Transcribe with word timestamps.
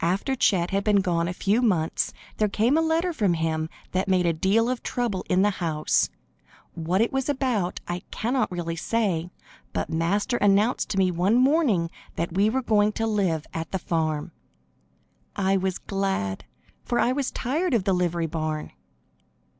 After 0.00 0.34
Chet 0.34 0.70
had 0.72 0.82
been 0.82 0.96
gone 1.00 1.28
a 1.28 1.32
few 1.32 1.62
months 1.62 2.12
there 2.38 2.48
came 2.48 2.76
a 2.76 2.80
letter 2.80 3.12
from 3.12 3.34
him 3.34 3.68
that 3.92 4.08
made 4.08 4.26
a 4.26 4.32
deal 4.32 4.68
of 4.68 4.82
trouble 4.82 5.24
in 5.30 5.42
the 5.42 5.50
house. 5.62 6.10
What 6.74 7.00
it 7.00 7.12
was 7.12 7.28
about 7.28 7.78
I 7.86 8.00
cannot 8.10 8.50
really 8.50 8.74
say, 8.74 9.30
but 9.72 9.88
Master 9.88 10.36
announced 10.38 10.88
to 10.88 10.98
me 10.98 11.12
one 11.12 11.36
morning 11.36 11.92
that 12.16 12.32
we 12.34 12.50
were 12.50 12.60
going 12.60 12.90
to 12.94 13.06
live 13.06 13.46
at 13.54 13.70
the 13.70 13.78
farm. 13.78 14.32
I 15.36 15.56
was 15.56 15.78
glad, 15.78 16.44
for 16.82 16.98
I 16.98 17.12
was 17.12 17.30
tired 17.30 17.72
of 17.72 17.84
the 17.84 17.94
livery 17.94 18.26
barn. 18.26 18.72